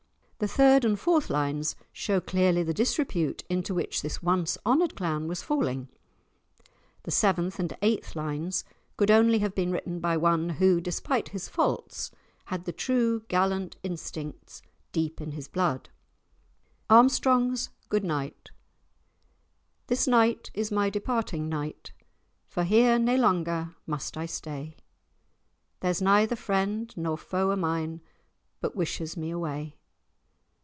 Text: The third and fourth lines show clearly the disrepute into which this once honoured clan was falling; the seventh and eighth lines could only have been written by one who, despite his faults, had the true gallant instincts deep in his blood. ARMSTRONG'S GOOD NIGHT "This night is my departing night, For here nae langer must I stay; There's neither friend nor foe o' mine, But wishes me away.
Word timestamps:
The 0.43 0.47
third 0.47 0.83
and 0.83 0.99
fourth 0.99 1.29
lines 1.29 1.75
show 1.93 2.19
clearly 2.19 2.63
the 2.63 2.73
disrepute 2.73 3.43
into 3.47 3.75
which 3.75 4.01
this 4.01 4.23
once 4.23 4.57
honoured 4.65 4.95
clan 4.95 5.27
was 5.27 5.43
falling; 5.43 5.87
the 7.03 7.11
seventh 7.11 7.59
and 7.59 7.77
eighth 7.83 8.15
lines 8.15 8.65
could 8.97 9.11
only 9.11 9.37
have 9.37 9.53
been 9.53 9.71
written 9.71 9.99
by 9.99 10.17
one 10.17 10.49
who, 10.49 10.81
despite 10.81 11.29
his 11.29 11.47
faults, 11.47 12.09
had 12.45 12.65
the 12.65 12.71
true 12.71 13.19
gallant 13.27 13.75
instincts 13.83 14.63
deep 14.91 15.21
in 15.21 15.33
his 15.33 15.47
blood. 15.47 15.89
ARMSTRONG'S 16.89 17.69
GOOD 17.89 18.03
NIGHT 18.03 18.49
"This 19.85 20.07
night 20.07 20.49
is 20.55 20.71
my 20.71 20.89
departing 20.89 21.49
night, 21.49 21.91
For 22.47 22.63
here 22.63 22.97
nae 22.97 23.15
langer 23.17 23.75
must 23.85 24.17
I 24.17 24.25
stay; 24.25 24.75
There's 25.81 26.01
neither 26.01 26.35
friend 26.35 26.91
nor 26.97 27.15
foe 27.15 27.51
o' 27.51 27.55
mine, 27.55 28.01
But 28.59 28.75
wishes 28.75 29.15
me 29.15 29.29
away. 29.29 29.77